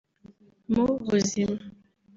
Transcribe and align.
mu 0.73 0.85
buzima 1.07 1.61